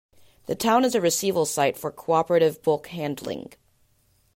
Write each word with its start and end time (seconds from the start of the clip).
The 0.47 0.55
town 0.55 0.83
is 0.83 0.95
a 0.95 0.99
receival 0.99 1.45
site 1.45 1.77
for 1.77 1.91
Cooperative 1.91 2.63
Bulk 2.63 2.87
Handling. 2.87 3.53